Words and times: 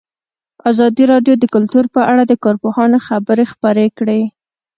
ازادي 0.69 1.03
راډیو 1.11 1.35
د 1.39 1.45
کلتور 1.53 1.85
په 1.95 2.01
اړه 2.11 2.23
د 2.27 2.33
کارپوهانو 2.43 2.97
خبرې 3.07 3.45
خپرې 3.51 3.87
کړي. 3.97 4.21